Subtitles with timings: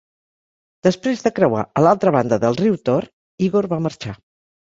[0.87, 3.07] Després de creuar a l'altra banda del riu Tor,
[3.51, 4.17] Igor va marxar.